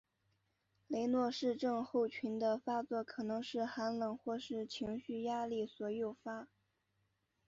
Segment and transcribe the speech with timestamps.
[0.87, 6.47] 雷诺氏症候群的发作可能被寒冷或是情绪压力所诱发。